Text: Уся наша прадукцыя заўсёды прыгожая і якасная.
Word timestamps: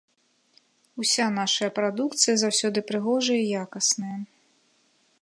Уся 1.03 1.27
наша 1.39 1.69
прадукцыя 1.77 2.35
заўсёды 2.45 2.79
прыгожая 2.91 3.39
і 3.43 3.49
якасная. 3.69 4.19